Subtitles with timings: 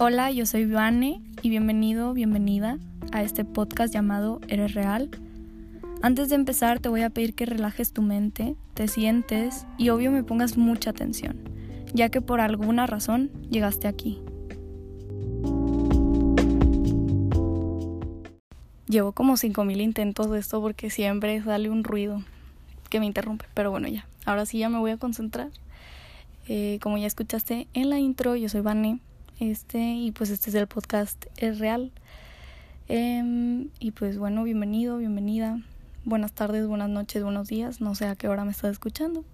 [0.00, 2.78] Hola, yo soy Vane y bienvenido, bienvenida
[3.10, 5.10] a este podcast llamado Eres Real.
[6.02, 10.12] Antes de empezar te voy a pedir que relajes tu mente, te sientes y obvio
[10.12, 11.36] me pongas mucha atención,
[11.94, 14.20] ya que por alguna razón llegaste aquí.
[18.86, 22.22] Llevo como 5000 intentos de esto porque siempre sale un ruido
[22.88, 25.48] que me interrumpe, pero bueno ya, ahora sí ya me voy a concentrar.
[26.46, 29.00] Eh, como ya escuchaste en la intro, yo soy Vane
[29.40, 31.92] este, y pues este es el podcast Es Real.
[32.88, 35.60] Em, y pues bueno, bienvenido, bienvenida.
[36.04, 37.80] Buenas tardes, buenas noches, buenos días.
[37.80, 39.24] No sé a qué hora me estás escuchando.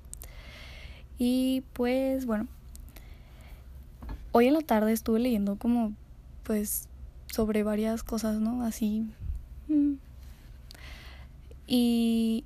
[1.18, 2.48] Y pues bueno,
[4.32, 5.92] hoy en la tarde estuve leyendo como
[6.42, 6.88] pues
[7.32, 8.62] sobre varias cosas, ¿no?
[8.62, 9.06] Así.
[9.68, 9.94] Mm.
[11.66, 12.44] Y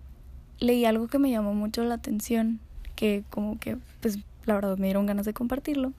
[0.61, 2.61] leí algo que me llamó mucho la atención,
[2.95, 5.93] que como que pues la verdad me dieron ganas de compartirlo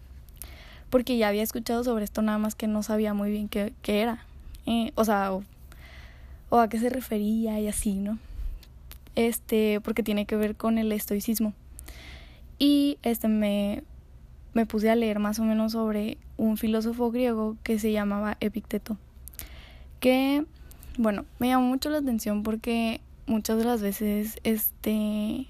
[0.89, 4.01] porque ya había escuchado sobre esto nada más que no sabía muy bien qué, qué
[4.01, 4.25] era,
[4.65, 5.43] eh, o sea, o,
[6.49, 8.17] o, a qué se refería y así, ¿no?
[9.15, 11.53] Este, porque tiene que ver con el estoicismo.
[12.57, 13.83] Y este me,
[14.53, 18.97] me puse a leer más o menos sobre un filósofo griego que se llamaba Epicteto,
[19.99, 20.45] que,
[20.97, 25.47] bueno, me llamó mucho la atención porque muchas de las veces, este,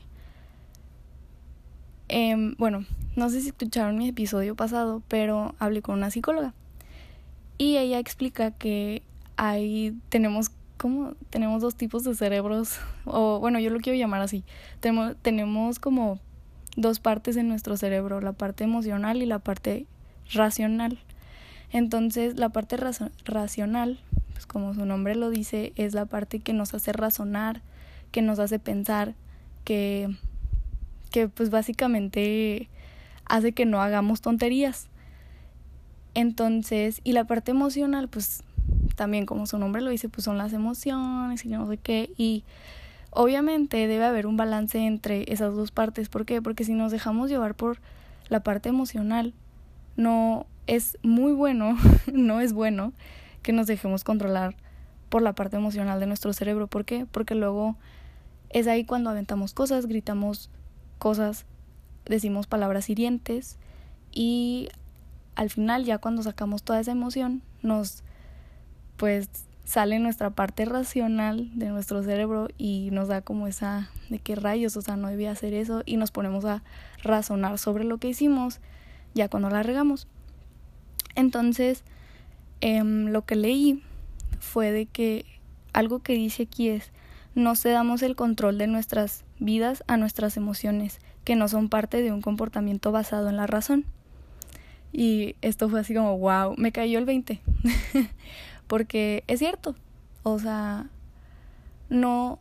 [2.09, 6.53] eh, bueno, no sé si escucharon mi episodio pasado, pero hablé con una psicóloga.
[7.57, 9.03] Y ella explica que
[9.37, 14.43] ahí tenemos como tenemos dos tipos de cerebros o bueno, yo lo quiero llamar así.
[14.79, 16.19] Tenemos tenemos como
[16.75, 19.85] dos partes en nuestro cerebro, la parte emocional y la parte
[20.33, 20.99] racional.
[21.71, 22.77] Entonces, la parte
[23.25, 23.99] racional,
[24.33, 27.61] pues como su nombre lo dice, es la parte que nos hace razonar,
[28.11, 29.13] que nos hace pensar,
[29.65, 30.09] que
[31.09, 32.69] que pues básicamente
[33.25, 34.89] hace que no hagamos tonterías.
[36.13, 38.43] Entonces, y la parte emocional, pues
[38.95, 42.09] también como su nombre lo dice, pues son las emociones y no sé qué.
[42.17, 42.43] Y
[43.11, 46.09] obviamente debe haber un balance entre esas dos partes.
[46.09, 46.41] ¿Por qué?
[46.41, 47.79] Porque si nos dejamos llevar por
[48.27, 49.33] la parte emocional,
[49.95, 51.77] no es muy bueno,
[52.13, 52.93] no es bueno
[53.41, 54.55] que nos dejemos controlar
[55.09, 56.67] por la parte emocional de nuestro cerebro.
[56.67, 57.05] ¿Por qué?
[57.09, 57.77] Porque luego
[58.49, 60.49] es ahí cuando aventamos cosas, gritamos
[60.99, 61.45] cosas,
[62.05, 63.57] decimos palabras hirientes
[64.11, 64.69] y
[65.35, 68.03] al final ya cuando sacamos toda esa emoción nos
[68.97, 69.29] pues
[69.63, 74.75] sale nuestra parte racional de nuestro cerebro y nos da como esa de qué rayos,
[74.75, 76.63] o sea, no debía hacer eso y nos ponemos a
[77.03, 78.59] razonar sobre lo que hicimos
[79.13, 80.07] ya cuando la regamos.
[81.15, 81.83] Entonces,
[82.61, 83.83] em, lo que leí
[84.39, 85.25] fue de que
[85.71, 86.91] algo que dice aquí es,
[87.35, 92.11] no cedamos el control de nuestras vidas a nuestras emociones, que no son parte de
[92.11, 93.85] un comportamiento basado en la razón.
[94.91, 97.41] Y esto fue así como, wow, me cayó el 20.
[98.67, 99.75] Porque es cierto,
[100.23, 100.87] o sea,
[101.89, 102.39] no,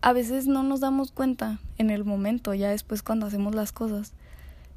[0.00, 4.14] a veces no nos damos cuenta en el momento, ya después cuando hacemos las cosas,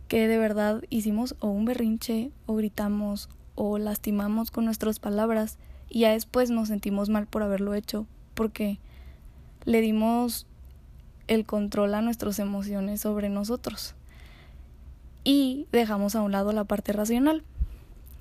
[0.08, 5.58] que de verdad hicimos o un berrinche, o gritamos, o lastimamos con nuestras palabras,
[5.90, 8.80] y ya después nos sentimos mal por haberlo hecho, porque
[9.66, 10.48] le dimos
[11.30, 13.96] el control a nuestras emociones sobre nosotros.
[15.24, 17.44] Y dejamos a un lado la parte racional.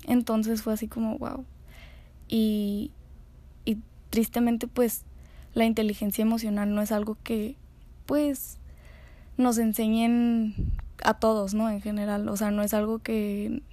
[0.07, 1.43] Entonces fue así como, wow.
[2.27, 2.91] Y,
[3.65, 3.79] y
[4.11, 5.03] tristemente pues
[5.55, 7.57] la inteligencia emocional no es algo que
[8.05, 8.59] pues
[9.37, 10.53] nos enseñen
[11.03, 11.69] a todos, ¿no?
[11.69, 13.63] En general, o sea, no es algo que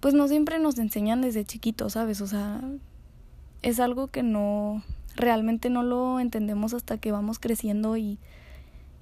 [0.00, 2.22] pues no siempre nos enseñan desde chiquitos, ¿sabes?
[2.22, 2.62] O sea,
[3.60, 4.82] es algo que no
[5.16, 8.18] realmente no lo entendemos hasta que vamos creciendo y,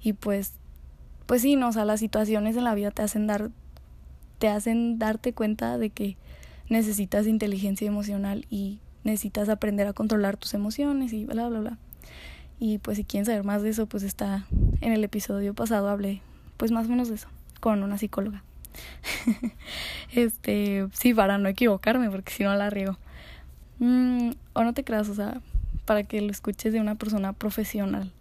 [0.01, 0.53] y pues,
[1.25, 3.51] pues sí, no, o sea, las situaciones en la vida te hacen dar,
[4.39, 6.17] te hacen darte cuenta de que
[6.69, 11.77] necesitas inteligencia emocional y necesitas aprender a controlar tus emociones y bla, bla, bla.
[12.59, 14.45] Y pues si quieren saber más de eso, pues está
[14.81, 16.21] en el episodio pasado hablé
[16.57, 17.27] pues más o menos de eso
[17.59, 18.43] con una psicóloga.
[20.13, 22.97] este, sí, para no equivocarme, porque si no la riego.
[23.79, 25.41] Mm, o no te creas, o sea,
[25.85, 28.11] para que lo escuches de una persona profesional,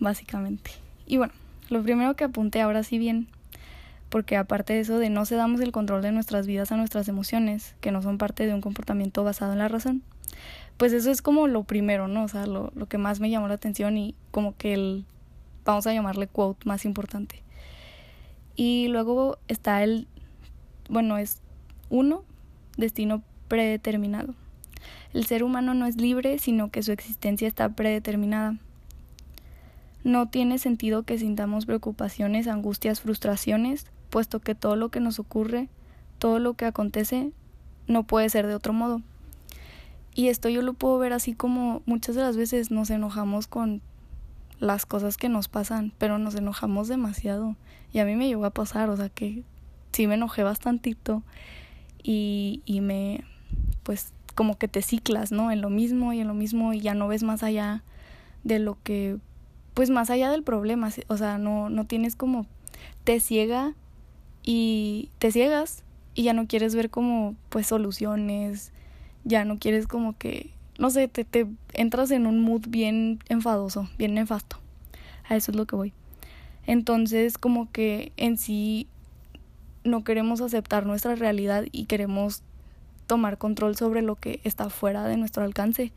[0.00, 0.70] básicamente.
[1.06, 1.32] Y bueno,
[1.68, 3.28] lo primero que apunté ahora sí bien,
[4.08, 7.74] porque aparte de eso de no cedamos el control de nuestras vidas a nuestras emociones,
[7.80, 10.02] que no son parte de un comportamiento basado en la razón,
[10.76, 12.24] pues eso es como lo primero, ¿no?
[12.24, 15.04] O sea, lo, lo que más me llamó la atención y como que el,
[15.64, 17.42] vamos a llamarle quote más importante.
[18.54, 20.06] Y luego está el,
[20.88, 21.42] bueno, es
[21.90, 22.24] uno,
[22.76, 24.34] destino predeterminado.
[25.12, 28.56] El ser humano no es libre, sino que su existencia está predeterminada.
[30.04, 35.68] No tiene sentido que sintamos preocupaciones, angustias, frustraciones, puesto que todo lo que nos ocurre,
[36.18, 37.32] todo lo que acontece
[37.88, 39.02] no puede ser de otro modo.
[40.14, 43.82] Y esto yo lo puedo ver así como muchas de las veces nos enojamos con
[44.60, 47.56] las cosas que nos pasan, pero nos enojamos demasiado.
[47.92, 49.42] Y a mí me llegó a pasar, o sea que
[49.92, 51.22] sí me enojé bastantito
[52.02, 53.24] y, y me,
[53.82, 55.50] pues como que te ciclas, ¿no?
[55.50, 57.82] En lo mismo y en lo mismo y ya no ves más allá
[58.44, 59.16] de lo que,
[59.74, 62.46] pues más allá del problema, o sea, no, no tienes como,
[63.02, 63.74] te ciega
[64.44, 65.82] y te ciegas
[66.14, 68.72] y ya no quieres ver como, pues soluciones,
[69.24, 73.88] ya no quieres como que, no sé, te, te entras en un mood bien enfadoso,
[73.98, 74.58] bien nefasto.
[75.28, 75.92] A eso es lo que voy.
[76.66, 78.86] Entonces, como que en sí
[79.82, 82.42] no queremos aceptar nuestra realidad y queremos
[83.06, 85.92] tomar control sobre lo que está fuera de nuestro alcance.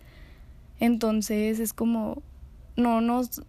[0.79, 2.21] Entonces es como
[2.75, 3.41] no nos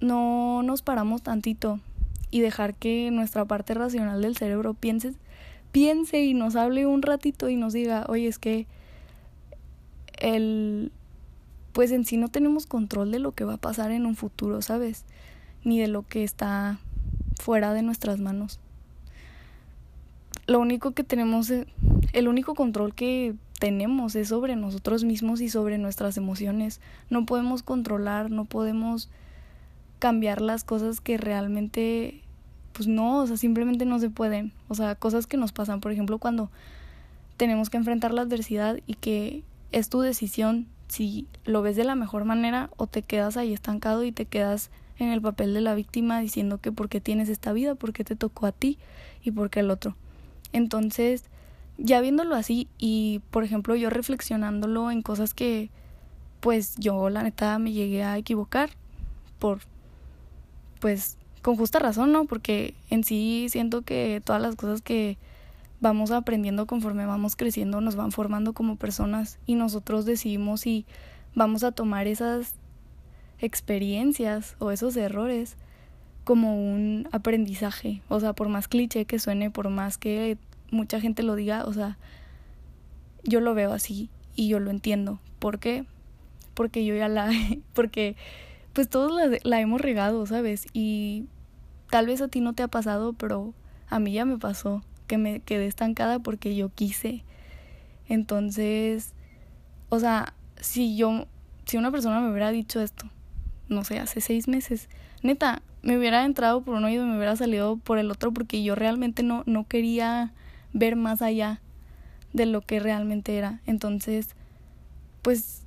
[0.00, 1.78] no nos paramos tantito
[2.30, 5.14] y dejar que nuestra parte racional del cerebro piense
[5.72, 8.66] piense y nos hable un ratito y nos diga, "Oye, es que
[10.18, 10.92] el
[11.72, 14.60] pues en sí no tenemos control de lo que va a pasar en un futuro,
[14.62, 15.04] ¿sabes?
[15.64, 16.78] Ni de lo que está
[17.40, 18.60] fuera de nuestras manos.
[20.46, 21.52] Lo único que tenemos,
[22.12, 26.80] el único control que tenemos es sobre nosotros mismos y sobre nuestras emociones.
[27.10, 29.10] No podemos controlar, no podemos
[29.98, 32.22] cambiar las cosas que realmente,
[32.72, 34.52] pues no, o sea, simplemente no se pueden.
[34.68, 36.50] O sea, cosas que nos pasan, por ejemplo, cuando
[37.36, 39.42] tenemos que enfrentar la adversidad y que
[39.72, 44.02] es tu decisión si lo ves de la mejor manera o te quedas ahí estancado
[44.04, 47.52] y te quedas en el papel de la víctima diciendo que por qué tienes esta
[47.52, 48.78] vida, por qué te tocó a ti
[49.22, 49.96] y por qué el otro.
[50.52, 51.24] Entonces,
[51.80, 55.70] ya viéndolo así y, por ejemplo, yo reflexionándolo en cosas que,
[56.40, 58.70] pues yo la neta me llegué a equivocar
[59.38, 59.60] por,
[60.78, 62.26] pues, con justa razón, ¿no?
[62.26, 65.16] Porque en sí siento que todas las cosas que
[65.80, 70.84] vamos aprendiendo conforme vamos creciendo nos van formando como personas y nosotros decidimos si
[71.34, 72.54] vamos a tomar esas
[73.38, 75.56] experiencias o esos errores
[76.24, 78.02] como un aprendizaje.
[78.08, 80.36] O sea, por más cliché que suene, por más que
[80.70, 81.98] mucha gente lo diga, o sea,
[83.24, 85.20] yo lo veo así y yo lo entiendo.
[85.38, 85.84] ¿Por qué?
[86.54, 87.30] Porque yo ya la...
[87.74, 88.16] porque
[88.72, 90.66] pues todos la, la hemos regado, ¿sabes?
[90.72, 91.26] Y
[91.90, 93.52] tal vez a ti no te ha pasado, pero
[93.88, 97.24] a mí ya me pasó que me quedé estancada porque yo quise.
[98.08, 99.12] Entonces,
[99.88, 101.26] o sea, si yo,
[101.66, 103.10] si una persona me hubiera dicho esto,
[103.68, 104.88] no sé, hace seis meses,
[105.22, 108.62] neta, me hubiera entrado por un oído y me hubiera salido por el otro porque
[108.62, 110.32] yo realmente no, no quería
[110.72, 111.60] ver más allá
[112.32, 113.60] de lo que realmente era.
[113.66, 114.28] Entonces,
[115.22, 115.62] pues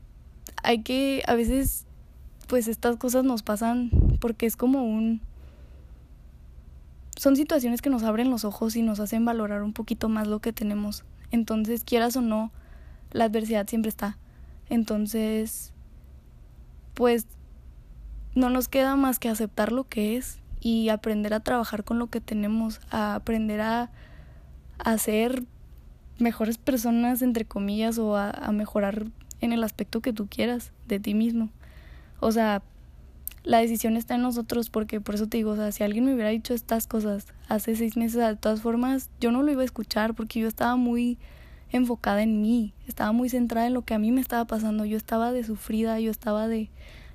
[0.63, 1.85] hay que, a veces,
[2.47, 3.89] pues estas cosas nos pasan
[4.19, 5.21] porque es como un...
[7.15, 10.39] Son situaciones que nos abren los ojos y nos hacen valorar un poquito más lo
[10.39, 11.03] que tenemos.
[11.31, 12.51] Entonces, quieras o no,
[13.11, 14.17] la adversidad siempre está.
[14.69, 15.73] Entonces,
[16.93, 17.27] pues
[18.35, 22.07] no nos queda más que aceptar lo que es y aprender a trabajar con lo
[22.07, 23.91] que tenemos, a aprender a,
[24.79, 25.43] a ser
[26.19, 29.05] mejores personas, entre comillas, o a, mejorar
[29.41, 31.49] en el aspecto que tú quieras de ti mismo.
[32.19, 32.61] O sea,
[33.43, 36.13] la decisión está en nosotros porque por eso te digo, o sea, si alguien me
[36.13, 39.65] hubiera dicho estas cosas hace seis meses, de todas formas, yo no lo iba a
[39.65, 41.17] escuchar porque yo estaba muy
[41.71, 44.95] enfocada en mí, estaba muy centrada en lo que a mí me estaba pasando, yo
[44.95, 46.69] estaba de sufrida, yo estaba de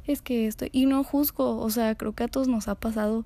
[0.07, 3.25] es que esto, y no juzgo, o sea, creo que a todos nos ha pasado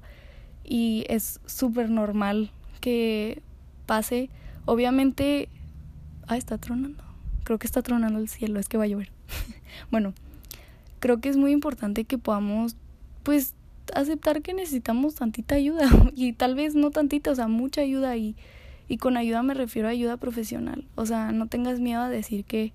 [0.64, 3.40] y es súper normal que
[3.92, 4.30] pase.
[4.64, 5.50] Obviamente,
[6.26, 7.04] ah, está tronando,
[7.44, 9.12] creo que está tronando el cielo, es que va a llover.
[9.90, 10.14] bueno,
[10.98, 12.74] creo que es muy importante que podamos,
[13.22, 13.54] pues,
[13.94, 18.34] aceptar que necesitamos tantita ayuda y tal vez no tantita, o sea, mucha ayuda y,
[18.88, 20.86] y con ayuda me refiero a ayuda profesional.
[20.94, 22.72] O sea, no tengas miedo a decir que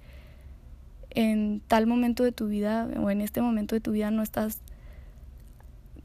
[1.10, 4.60] en tal momento de tu vida o en este momento de tu vida no estás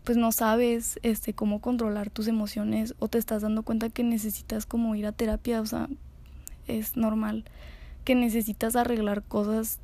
[0.05, 4.67] pues no sabes este cómo controlar tus emociones o te estás dando cuenta que necesitas
[4.67, 5.89] como ir a terapia, o sea,
[6.67, 7.45] es normal
[8.05, 9.79] que necesitas arreglar cosas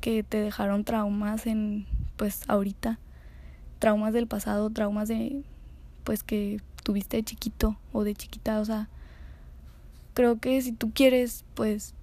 [0.00, 1.86] que te dejaron traumas en
[2.16, 2.98] pues ahorita,
[3.78, 5.42] traumas del pasado, traumas de
[6.04, 8.88] pues que tuviste de chiquito o de chiquita, o sea,
[10.14, 11.94] creo que si tú quieres, pues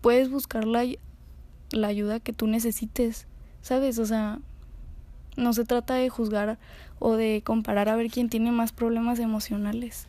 [0.00, 0.84] puedes buscarla
[1.70, 3.26] la ayuda que tú necesites,
[3.62, 3.98] ¿sabes?
[3.98, 4.38] O sea,
[5.36, 6.58] no se trata de juzgar
[6.98, 10.06] o de comparar a ver quién tiene más problemas emocionales.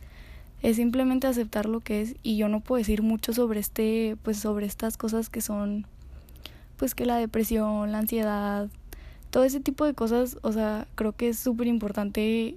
[0.62, 4.38] Es simplemente aceptar lo que es y yo no puedo decir mucho sobre este pues
[4.38, 5.86] sobre estas cosas que son
[6.76, 8.68] pues que la depresión, la ansiedad,
[9.30, 12.56] todo ese tipo de cosas, o sea, creo que es súper importante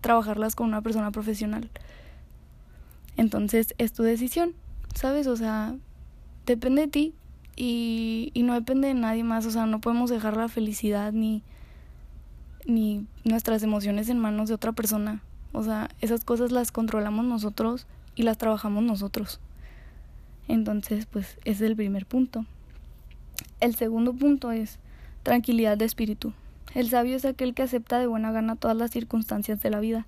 [0.00, 1.70] trabajarlas con una persona profesional.
[3.16, 4.54] Entonces, es tu decisión.
[4.94, 5.26] ¿sabes?
[5.26, 5.74] O sea,
[6.46, 7.14] depende de ti
[7.56, 11.42] y, y no depende de nadie más, o sea, no podemos dejar la felicidad ni,
[12.66, 15.22] ni nuestras emociones en manos de otra persona.
[15.52, 19.40] O sea, esas cosas las controlamos nosotros y las trabajamos nosotros.
[20.48, 22.44] Entonces, pues ese es el primer punto.
[23.60, 24.78] El segundo punto es
[25.22, 26.32] tranquilidad de espíritu.
[26.74, 30.06] El sabio es aquel que acepta de buena gana todas las circunstancias de la vida,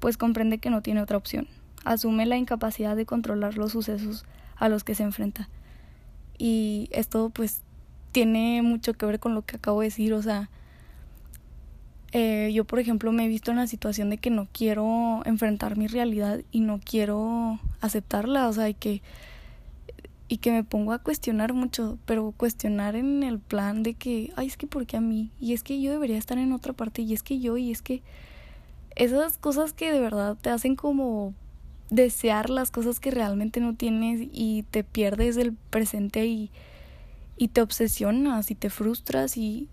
[0.00, 1.46] pues comprende que no tiene otra opción.
[1.84, 4.24] Asume la incapacidad de controlar los sucesos
[4.56, 5.48] a los que se enfrenta.
[6.38, 7.60] Y esto pues
[8.12, 10.48] tiene mucho que ver con lo que acabo de decir, o sea,
[12.18, 15.76] eh, yo por ejemplo me he visto en la situación de que no quiero enfrentar
[15.76, 19.02] mi realidad y no quiero aceptarla, o sea, y que
[20.26, 24.46] y que me pongo a cuestionar mucho, pero cuestionar en el plan de que, ay,
[24.46, 25.30] es que ¿por qué a mí?
[25.40, 27.82] Y es que yo debería estar en otra parte, y es que yo, y es
[27.82, 28.02] que
[28.94, 31.34] esas cosas que de verdad te hacen como
[31.90, 36.50] desear las cosas que realmente no tienes y te pierdes el presente y,
[37.36, 39.68] y te obsesionas y te frustras y,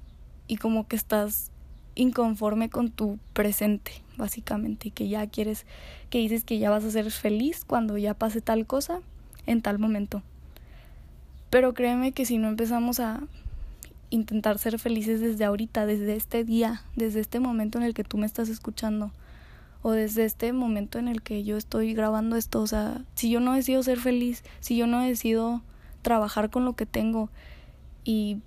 [0.48, 1.53] y como que estás
[1.96, 5.66] inconforme con tu presente, básicamente, que ya quieres,
[6.10, 9.02] que dices que ya vas a ser feliz cuando ya pase tal cosa
[9.46, 10.24] en tal momento.
[11.50, 13.22] Pero créeme que si no empezamos a
[14.10, 18.18] intentar ser felices desde ahorita, desde este día, desde este momento en el que tú
[18.18, 19.12] me estás escuchando,
[19.82, 23.40] o desde este momento en el que yo estoy grabando esto, o sea, si yo
[23.40, 25.62] no decido ser feliz, si yo no decido
[26.02, 27.30] trabajar con lo que tengo
[28.04, 28.40] y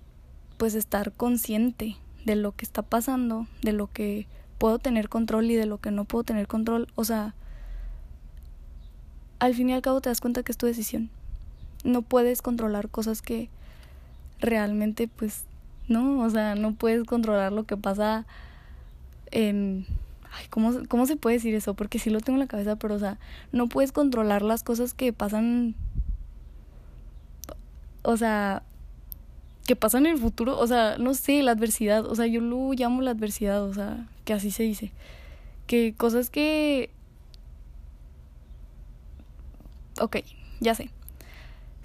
[0.56, 4.26] pues estar consciente de lo que está pasando, de lo que
[4.58, 7.34] puedo tener control y de lo que no puedo tener control, o sea,
[9.38, 11.10] al fin y al cabo te das cuenta que es tu decisión
[11.86, 13.48] no puedes controlar cosas que
[14.40, 15.44] realmente pues
[15.88, 18.26] no, o sea, no puedes controlar lo que pasa
[19.30, 19.86] en
[20.50, 21.74] ¿cómo, ¿cómo se puede decir eso?
[21.74, 23.18] Porque sí lo tengo en la cabeza, pero o sea,
[23.52, 25.74] no puedes controlar las cosas que pasan
[28.02, 28.62] o sea,
[29.66, 32.72] que pasan en el futuro, o sea, no sé, la adversidad, o sea, yo lo
[32.72, 34.92] llamo la adversidad, o sea, que así se dice.
[35.66, 36.90] Que cosas que
[39.98, 40.18] Ok,
[40.60, 40.90] ya sé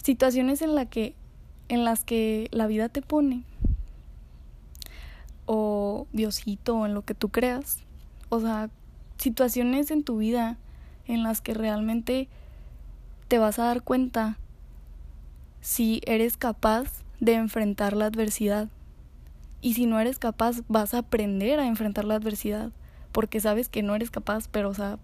[0.04, 1.14] situaciones en la que
[1.70, 3.44] en las que la vida te pone
[5.46, 7.80] o Diosito o en lo que tú creas,
[8.30, 8.70] o sea,
[9.18, 10.58] situaciones en tu vida
[11.08, 12.28] en las que realmente
[13.28, 14.38] te vas a dar cuenta
[15.62, 18.68] si eres capaz de enfrentar la adversidad.
[19.62, 22.72] Y si no eres capaz, vas a aprender a enfrentar la adversidad,
[23.13, 25.00] porque sabes que no eres capaz, pero o sea,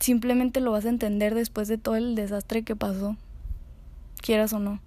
[0.00, 3.16] simplemente lo vas a entender después de todo el desastre que pasó
[4.24, 4.80] quieras o no.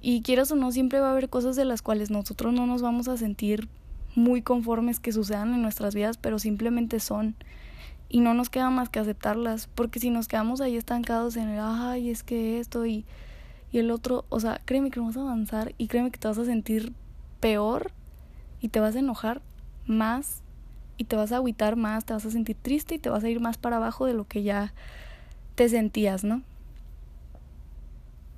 [0.00, 2.82] Y quieras o no, siempre va a haber cosas de las cuales nosotros no nos
[2.82, 3.68] vamos a sentir
[4.16, 7.36] muy conformes que sucedan en nuestras vidas, pero simplemente son.
[8.08, 11.60] Y no nos queda más que aceptarlas, porque si nos quedamos ahí estancados en el,
[11.62, 13.04] ay, es que esto y,
[13.72, 16.38] y el otro, o sea, créeme que vamos a avanzar y créeme que te vas
[16.38, 16.92] a sentir
[17.40, 17.90] peor
[18.60, 19.40] y te vas a enojar
[19.86, 20.42] más
[20.98, 23.30] y te vas a agüitar más, te vas a sentir triste y te vas a
[23.30, 24.74] ir más para abajo de lo que ya
[25.54, 26.42] te sentías, ¿no?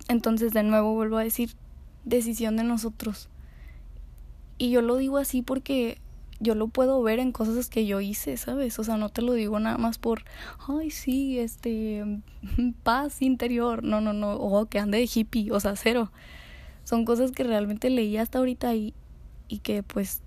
[0.09, 1.51] Entonces, de nuevo vuelvo a decir,
[2.05, 3.29] decisión de nosotros.
[4.57, 5.99] Y yo lo digo así porque
[6.41, 8.79] yo lo puedo ver en cosas que yo hice, ¿sabes?
[8.79, 10.25] O sea, no te lo digo nada más por,
[10.69, 12.05] ay, sí, este,
[12.83, 13.83] paz interior.
[13.83, 16.11] No, no, no, o que ande de hippie, o sea, cero.
[16.85, 18.95] Son cosas que realmente leí hasta ahorita y,
[19.49, 20.23] y que pues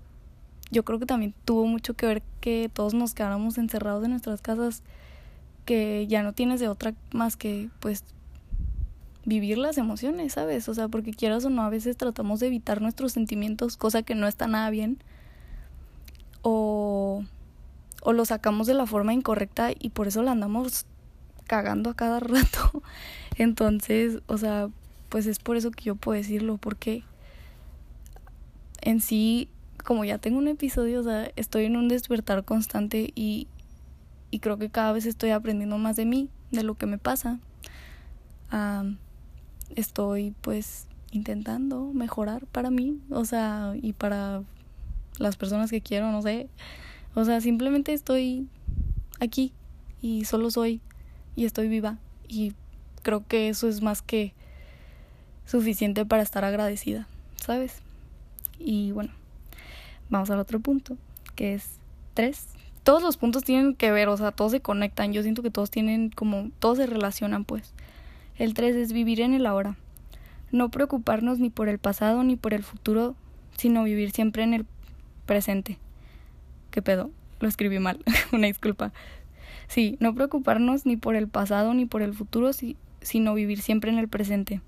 [0.70, 4.42] yo creo que también tuvo mucho que ver que todos nos quedáramos encerrados en nuestras
[4.42, 4.82] casas,
[5.64, 8.04] que ya no tienes de otra más que pues
[9.24, 10.68] vivir las emociones, ¿sabes?
[10.68, 14.14] O sea, porque quieras o no, a veces tratamos de evitar nuestros sentimientos, cosa que
[14.14, 14.98] no está nada bien.
[16.42, 17.24] O,
[18.02, 20.86] o lo sacamos de la forma incorrecta y por eso la andamos
[21.46, 22.82] cagando a cada rato.
[23.36, 24.68] Entonces, o sea,
[25.08, 27.02] pues es por eso que yo puedo decirlo, porque
[28.80, 29.48] en sí,
[29.84, 33.48] como ya tengo un episodio, o sea, estoy en un despertar constante y,
[34.30, 37.40] y creo que cada vez estoy aprendiendo más de mí, de lo que me pasa
[39.74, 44.42] estoy pues intentando mejorar para mí, o sea, y para
[45.18, 46.48] las personas que quiero, no sé.
[47.14, 48.46] O sea, simplemente estoy
[49.20, 49.52] aquí
[50.00, 50.80] y solo soy
[51.36, 51.98] y estoy viva
[52.28, 52.52] y
[53.02, 54.32] creo que eso es más que
[55.46, 57.80] suficiente para estar agradecida, ¿sabes?
[58.58, 59.12] Y bueno,
[60.10, 60.96] vamos al otro punto,
[61.34, 61.78] que es
[62.14, 62.46] tres.
[62.82, 65.12] Todos los puntos tienen que ver, o sea, todos se conectan.
[65.12, 67.74] Yo siento que todos tienen como, todos se relacionan, pues.
[68.36, 69.76] El 3 es vivir en el ahora.
[70.52, 73.14] No preocuparnos ni por el pasado ni por el futuro,
[73.56, 74.64] sino vivir siempre en el
[75.28, 75.78] presente.
[76.72, 77.12] ¿Qué pedo?
[77.38, 78.92] Lo escribí mal, una disculpa.
[79.68, 82.50] Sí, no preocuparnos ni por el pasado ni por el futuro,
[83.02, 84.60] sino vivir siempre en el presente.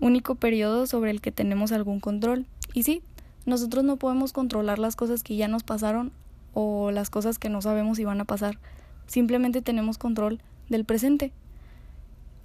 [0.00, 2.46] Único periodo sobre el que tenemos algún control.
[2.74, 3.02] Y sí,
[3.46, 6.12] nosotros no podemos controlar las cosas que ya nos pasaron
[6.52, 8.58] o las cosas que no sabemos si van a pasar.
[9.06, 11.32] Simplemente tenemos control del presente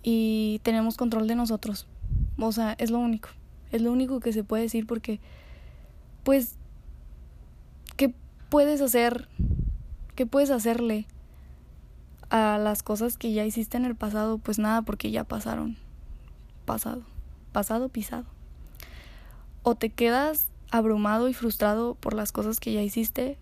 [0.03, 1.87] y tenemos control de nosotros.
[2.37, 3.29] O sea, es lo único.
[3.71, 5.19] Es lo único que se puede decir porque,
[6.23, 6.64] pues, ¿qué
[8.55, 9.27] puedes hacer?
[10.15, 11.07] ¿Qué puedes hacerle
[12.29, 14.37] a las cosas que ya hiciste en el pasado?
[14.37, 15.75] Pues nada, porque ya pasaron.
[16.63, 17.03] Pasado.
[17.51, 18.23] Pasado, pisado.
[19.61, 23.37] O te quedas abrumado y frustrado por las cosas que ya hiciste,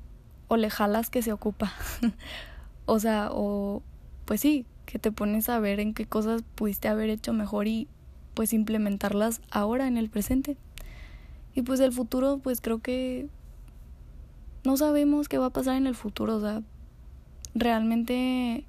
[0.48, 1.72] o le jalas que se ocupa.
[2.88, 3.84] o sea, o
[4.26, 7.88] pues sí, que te pones a ver en qué cosas pudiste haber hecho mejor y
[8.34, 10.58] pues implementarlas ahora en el presente.
[11.54, 13.30] Y pues el futuro, pues creo que
[14.64, 16.62] no sabemos qué va a pasar en el futuro, o sea,
[17.56, 18.66] realmente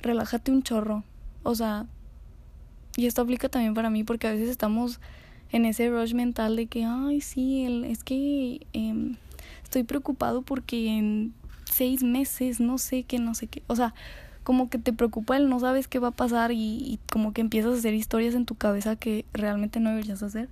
[0.00, 1.02] relájate un chorro.
[1.42, 1.86] O sea,
[2.96, 5.00] y esto aplica también para mí porque a veces estamos
[5.50, 9.16] en ese rush mental de que, ay, sí, es que eh,
[9.62, 11.34] estoy preocupado porque en
[11.70, 13.62] seis meses, no sé qué, no sé qué.
[13.66, 13.94] O sea,
[14.44, 17.40] como que te preocupa el no sabes qué va a pasar y, y, como que
[17.40, 20.48] empiezas a hacer historias en tu cabeza que realmente no deberías hacer.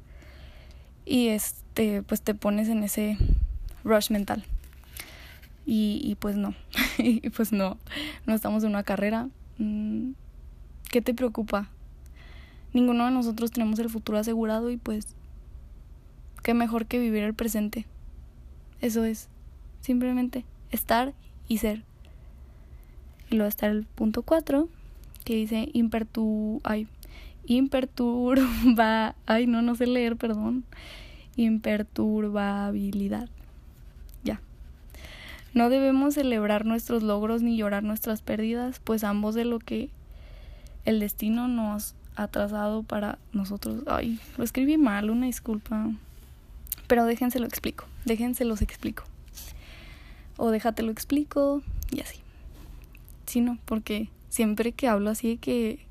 [1.05, 3.19] Y este, pues te pones en ese
[3.85, 4.45] rush mental.
[5.65, 6.55] Y, y pues no,
[6.99, 7.79] y pues no,
[8.27, 9.29] no estamos en una carrera.
[9.59, 10.13] Mm,
[10.91, 11.69] ¿Qué te preocupa?
[12.73, 15.07] Ninguno de nosotros tenemos el futuro asegurado y pues
[16.43, 17.87] qué mejor que vivir el presente.
[18.81, 19.29] Eso es,
[19.81, 21.13] simplemente estar
[21.49, 21.85] y ser.
[23.31, 24.69] Y luego está el punto 4,
[25.25, 26.89] que dice impertu ay,
[27.47, 30.65] imperturba, ay, no, no sé leer, perdón.
[31.37, 33.29] Imperturbabilidad.
[35.55, 39.91] No debemos celebrar nuestros logros ni llorar nuestras pérdidas, pues ambos de lo que
[40.85, 43.83] el destino nos ha trazado para nosotros.
[43.87, 45.91] Ay, lo escribí mal, una disculpa.
[46.87, 49.05] Pero déjense lo explico, déjense los explico.
[50.37, 52.21] O déjate lo explico y así.
[53.27, 55.87] Sí, no, porque siempre que hablo así de que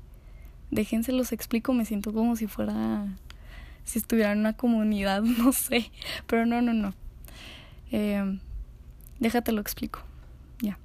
[0.70, 3.06] déjense los explico, me siento como si fuera,
[3.84, 5.90] si estuviera en una comunidad, no sé.
[6.26, 6.94] Pero no, no, no.
[7.92, 8.38] Eh,
[9.22, 10.00] déjate lo explico.
[10.60, 10.78] Ya.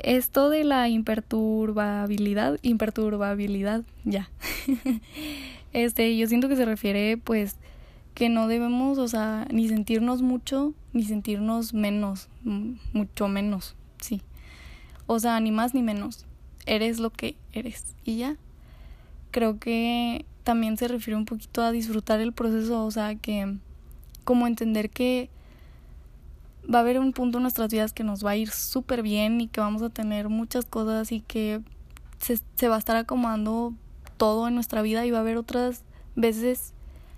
[0.00, 4.28] Esto de la imperturbabilidad, imperturbabilidad, ya.
[5.72, 7.56] este, yo siento que se refiere, pues,
[8.14, 14.20] que no debemos, o sea, ni sentirnos mucho, ni sentirnos menos, mucho menos, sí.
[15.06, 16.26] O sea, ni más ni menos.
[16.66, 18.36] Eres lo que eres y ya.
[19.30, 23.56] Creo que también se refiere un poquito a disfrutar el proceso, o sea, que
[24.24, 25.28] como entender que
[26.72, 29.40] va a haber un punto en nuestras vidas que nos va a ir súper bien
[29.40, 31.60] y que vamos a tener muchas cosas y que
[32.18, 33.74] se, se va a estar acomodando
[34.16, 35.82] todo en nuestra vida y va a haber otras
[36.16, 36.72] veces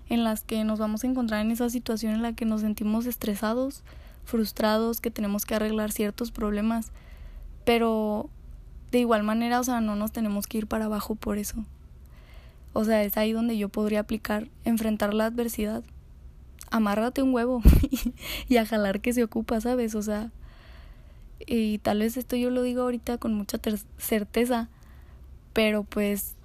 [0.09, 3.05] en las que nos vamos a encontrar en esa situación en la que nos sentimos
[3.05, 3.83] estresados,
[4.25, 6.91] frustrados, que tenemos que arreglar ciertos problemas,
[7.65, 8.29] pero
[8.91, 11.65] de igual manera, o sea, no nos tenemos que ir para abajo por eso.
[12.73, 15.83] O sea, es ahí donde yo podría aplicar enfrentar la adversidad.
[16.71, 17.61] Amárrate un huevo
[18.49, 19.95] y a jalar que se ocupa, ¿sabes?
[19.95, 20.31] O sea,
[21.45, 23.59] y tal vez esto yo lo digo ahorita con mucha
[23.97, 24.69] certeza,
[25.53, 26.35] pero pues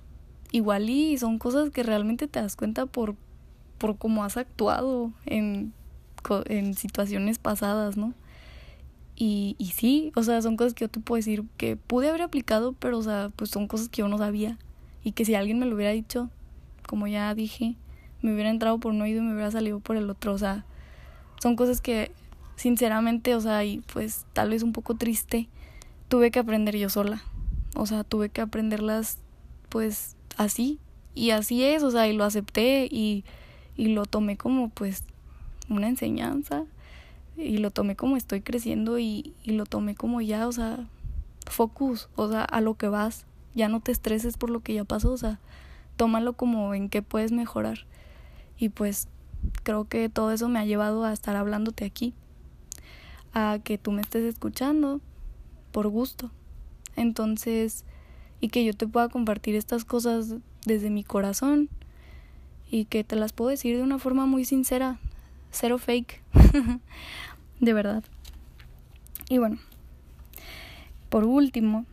[0.52, 3.16] igual y son cosas que realmente te das cuenta por
[3.82, 5.72] por cómo has actuado en,
[6.44, 8.14] en situaciones pasadas, ¿no?
[9.16, 12.22] Y, y sí, o sea, son cosas que yo te puedo decir que pude haber
[12.22, 14.56] aplicado, pero, o sea, pues son cosas que yo no sabía.
[15.02, 16.30] Y que si alguien me lo hubiera dicho,
[16.86, 17.74] como ya dije,
[18.22, 20.32] me hubiera entrado por un oído y me hubiera salido por el otro.
[20.32, 20.64] O sea,
[21.40, 22.12] son cosas que,
[22.56, 25.48] sinceramente, o sea, y pues tal vez un poco triste,
[26.08, 27.22] tuve que aprender yo sola.
[27.74, 29.18] O sea, tuve que aprenderlas,
[29.68, 30.78] pues, así.
[31.14, 33.24] Y así es, o sea, y lo acepté y
[33.76, 35.04] y lo tomé como pues
[35.68, 36.64] una enseñanza
[37.36, 40.86] y lo tomé como estoy creciendo y, y lo tomé como ya, o sea,
[41.46, 44.84] focus, o sea, a lo que vas, ya no te estreses por lo que ya
[44.84, 45.40] pasó, o sea,
[45.96, 47.86] tómalo como en qué puedes mejorar.
[48.62, 49.08] Y pues
[49.64, 52.14] creo que todo eso me ha llevado a estar hablándote aquí,
[53.34, 55.00] a que tú me estés escuchando
[55.72, 56.30] por gusto.
[56.94, 57.84] Entonces,
[58.40, 61.70] y que yo te pueda compartir estas cosas desde mi corazón
[62.70, 65.00] y que te las puedo decir de una forma muy sincera,
[65.50, 66.22] cero fake,
[67.58, 68.04] de verdad.
[69.28, 69.58] Y bueno,
[71.08, 71.84] por último,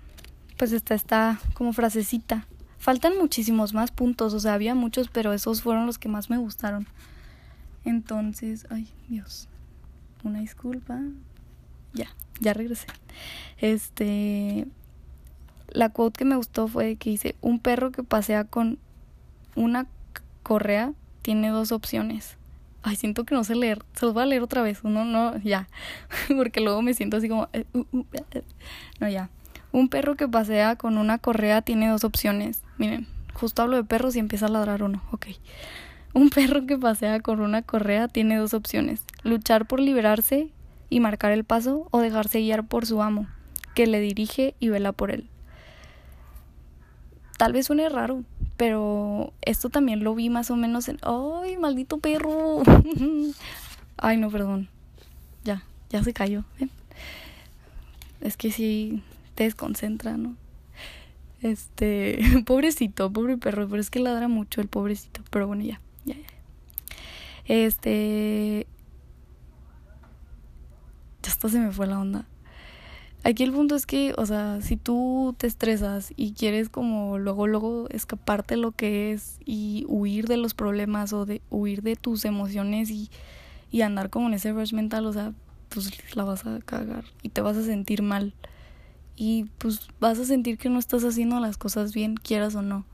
[0.56, 2.46] pues está esta como frasecita.
[2.80, 6.38] Faltan muchísimos más puntos, o sea, había muchos, pero esos fueron los que más me
[6.38, 6.88] gustaron.
[7.86, 9.48] Entonces, ay, Dios,
[10.24, 11.00] una disculpa.
[11.94, 12.08] Ya,
[12.40, 12.88] ya regresé.
[13.58, 14.66] Este,
[15.70, 18.80] la quote que me gustó fue que dice, un perro que pasea con
[19.56, 19.88] una
[20.44, 22.38] correa tiene dos opciones.
[22.82, 23.84] Ay, siento que no sé leer.
[23.94, 24.84] Se los voy a leer otra vez.
[24.84, 25.68] No, no, ya.
[26.36, 27.50] Porque luego me siento así como...
[27.52, 28.44] Eh, uh, uh, eh, eh.
[29.02, 29.30] No, ya.
[29.72, 32.62] Un perro que pasea con una correa tiene dos opciones.
[32.78, 35.02] Miren, justo hablo de perros y empieza a ladrar uno.
[35.12, 35.28] Ok.
[36.14, 39.04] Un perro que pasea con una correa tiene dos opciones.
[39.24, 40.50] Luchar por liberarse
[40.90, 43.28] y marcar el paso o dejarse guiar por su amo,
[43.76, 45.30] que le dirige y vela por él.
[47.38, 48.24] Tal vez suene raro,
[48.58, 50.98] pero esto también lo vi más o menos en...
[51.04, 52.64] ¡Ay, maldito perro!
[53.98, 54.68] Ay, no, perdón.
[55.44, 56.44] Ya, ya se cayó.
[58.20, 59.04] Es que sí
[59.40, 60.36] te desconcentra, ¿no?
[61.42, 65.22] Este, pobrecito, pobre perro, pero es que ladra mucho el pobrecito.
[65.30, 66.28] Pero bueno, ya, ya, ya.
[67.46, 68.68] Este...
[71.24, 72.26] Ya hasta se me fue la onda.
[73.24, 77.48] Aquí el punto es que, o sea, si tú te estresas y quieres como luego,
[77.48, 82.26] luego escaparte lo que es y huir de los problemas o de huir de tus
[82.26, 83.10] emociones y,
[83.72, 85.34] y andar como en ese rush mental, o sea,
[85.70, 88.34] pues la vas a cagar y te vas a sentir mal.
[89.22, 92.86] Y pues vas a sentir que no estás haciendo las cosas bien, quieras o no.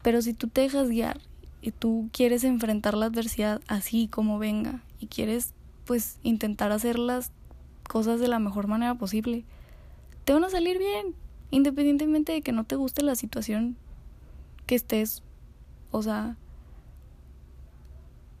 [0.00, 1.20] Pero si tú te dejas guiar
[1.60, 5.54] y tú quieres enfrentar la adversidad así como venga y quieres
[5.86, 7.32] pues intentar hacer las
[7.88, 9.44] cosas de la mejor manera posible,
[10.24, 11.16] te van a salir bien,
[11.50, 13.76] independientemente de que no te guste la situación
[14.66, 15.24] que estés,
[15.90, 16.36] o sea,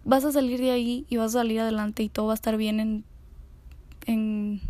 [0.04, 2.56] vas a salir de ahí y vas a salir adelante y todo va a estar
[2.56, 3.04] bien en,
[4.06, 4.60] en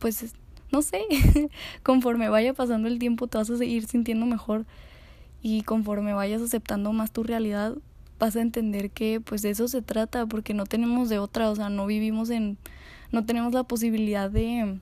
[0.00, 0.34] pues,
[0.72, 1.02] no sé,
[1.82, 4.66] conforme vaya pasando el tiempo te vas a seguir sintiendo mejor
[5.42, 7.76] y conforme vayas aceptando más tu realidad
[8.20, 11.56] vas a entender que pues de eso se trata porque no tenemos de otra, o
[11.56, 12.58] sea, no vivimos en
[13.10, 14.78] no tenemos la posibilidad de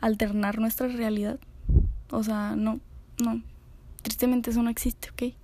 [0.00, 1.38] alternar nuestra realidad.
[2.10, 2.80] O sea, no
[3.22, 3.42] no
[4.02, 5.34] tristemente eso no existe, ¿ok?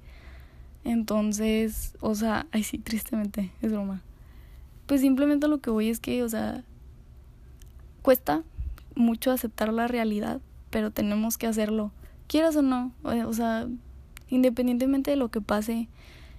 [0.84, 4.02] Entonces, o sea, ay sí, tristemente, es broma.
[4.86, 6.64] Pues simplemente lo que voy es que, o sea,
[8.02, 8.42] cuesta
[9.00, 11.90] mucho aceptar la realidad, pero tenemos que hacerlo,
[12.26, 13.66] quieras o no, o sea,
[14.28, 15.88] independientemente de lo que pase,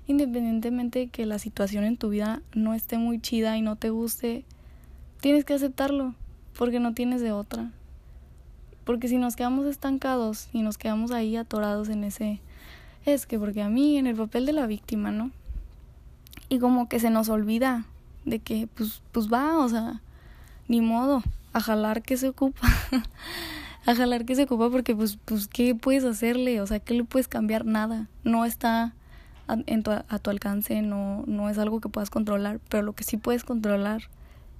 [0.07, 3.89] independientemente de que la situación en tu vida no esté muy chida y no te
[3.89, 4.45] guste,
[5.19, 6.15] tienes que aceptarlo,
[6.57, 7.71] porque no tienes de otra.
[8.83, 12.39] Porque si nos quedamos estancados y nos quedamos ahí atorados en ese,
[13.05, 15.31] es que porque a mí en el papel de la víctima, ¿no?
[16.49, 17.85] Y como que se nos olvida
[18.25, 20.01] de que pues pues va, o sea,
[20.67, 22.67] ni modo, a jalar que se ocupa.
[23.85, 27.03] a jalar que se ocupa porque pues pues qué puedes hacerle, o sea, qué le
[27.03, 28.07] puedes cambiar nada.
[28.23, 28.93] No está
[29.47, 32.93] a, en tu, a tu alcance, no, no es algo que puedas controlar, pero lo
[32.93, 34.03] que sí puedes controlar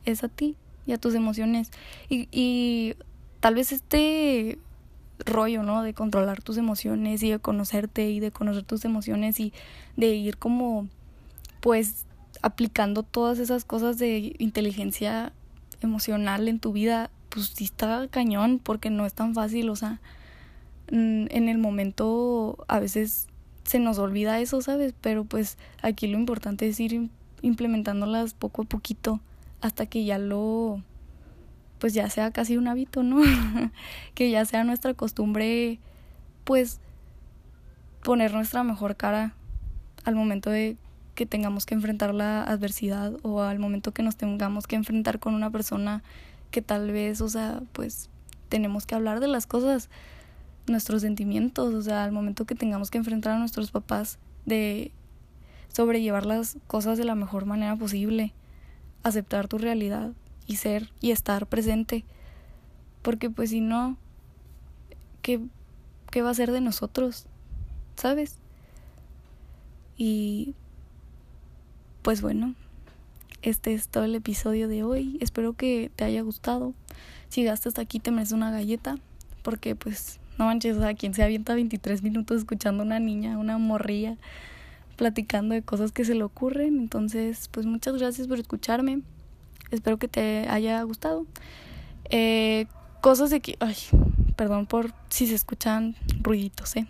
[0.06, 1.72] es a ti y a tus emociones.
[2.10, 2.96] Y, y
[3.40, 4.58] tal vez este
[5.20, 5.84] rollo, ¿no?
[5.84, 9.54] De controlar tus emociones y de conocerte y de conocer tus emociones y
[9.98, 10.88] de ir como,
[11.60, 12.06] pues,
[12.42, 15.32] aplicando todas esas cosas de inteligencia
[15.82, 20.02] emocional en tu vida, pues sí está cañón porque no es tan fácil, o sea,
[20.92, 23.28] mm, en el momento a veces
[23.64, 24.94] se nos olvida eso, ¿sabes?
[25.02, 27.10] Pero pues aquí lo importante es ir
[27.42, 29.20] implementándolas poco a poquito
[29.62, 30.82] hasta que ya lo
[31.80, 33.22] pues ya sea casi un hábito, ¿no?
[34.14, 35.80] que ya sea nuestra costumbre
[36.44, 36.80] pues
[38.04, 39.34] poner nuestra mejor cara
[40.04, 40.78] al momento de
[41.22, 45.36] que tengamos que enfrentar la adversidad o al momento que nos tengamos que enfrentar con
[45.36, 46.02] una persona
[46.50, 48.10] que tal vez, o sea, pues
[48.50, 49.92] tenemos que hablar de las cosas,
[50.66, 54.92] nuestros sentimientos, o sea, al momento que tengamos que enfrentar a nuestros papás, de
[55.72, 58.34] sobrellevar las cosas de la mejor manera posible,
[59.04, 60.14] aceptar tu realidad
[60.48, 62.04] y ser y estar presente,
[63.04, 63.96] porque pues si no,
[65.22, 65.40] ¿qué,
[66.10, 67.28] qué va a ser de nosotros?
[67.96, 68.40] ¿Sabes?
[69.98, 70.56] Y
[72.02, 72.56] pues bueno,
[73.42, 75.18] este es todo el episodio de hoy.
[75.20, 76.74] Espero que te haya gustado.
[77.30, 78.98] Si llegaste hasta aquí te mereces una galleta.
[79.44, 83.58] Porque pues no manches, a quien se avienta 23 minutos escuchando a una niña, una
[83.58, 84.18] morrilla,
[84.96, 86.78] platicando de cosas que se le ocurren.
[86.78, 89.02] Entonces, pues muchas gracias por escucharme.
[89.72, 91.26] Espero que te haya gustado.
[92.10, 92.68] Eh,
[93.02, 93.58] cosas de que...
[93.60, 93.76] Ay,
[94.36, 96.88] perdón por si se escuchan ruiditos, ¿eh?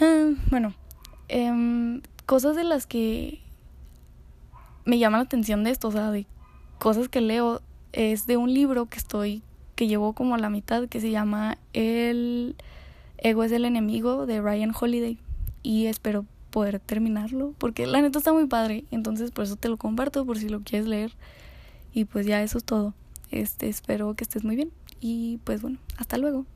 [0.00, 0.74] Ah, bueno,
[1.28, 3.40] eh, cosas de las que
[4.84, 6.26] me llama la atención de esto, o sea, de
[6.78, 7.60] cosas que leo,
[7.92, 9.42] es de un libro que estoy,
[9.74, 12.56] que llevo como a la mitad, que se llama El
[13.18, 15.18] ego es el enemigo de Ryan Holiday.
[15.62, 19.76] Y espero poder terminarlo, porque la neta está muy padre, entonces por eso te lo
[19.76, 21.12] comparto, por si lo quieres leer.
[21.92, 22.94] Y pues ya eso es todo.
[23.30, 24.70] Este, espero que estés muy bien.
[25.00, 26.46] Y pues bueno, hasta luego.